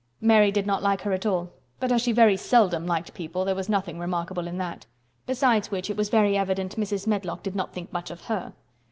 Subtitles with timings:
[0.19, 3.53] Mary did not like her at all, but as she very seldom liked people there
[3.53, 4.87] was nothing remarkable in that;
[5.27, 7.05] besides which it was very evident Mrs.
[7.05, 8.51] Medlock did not think much of her.